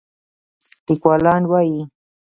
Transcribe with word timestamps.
لیکوالان 0.85 1.43
وايي 1.51 1.79